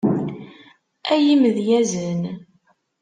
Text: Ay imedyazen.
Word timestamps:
Ay 1.13 1.23
imedyazen. 1.33 2.21